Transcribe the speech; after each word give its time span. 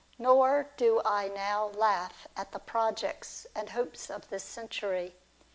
Nor 0.17 0.71
do 0.77 0.99
I 1.05 1.27
now' 1.27 1.65
laugh 1.77 2.27
at 2.35 2.53
the 2.53 2.59
projects 2.59 3.45
and 3.53 3.69
hopes 3.69 4.09
of 4.09 4.29
this 4.31 4.43
century. 4.43 5.13